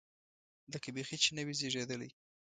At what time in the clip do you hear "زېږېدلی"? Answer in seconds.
1.59-2.09